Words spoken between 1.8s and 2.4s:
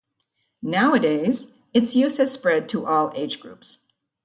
use has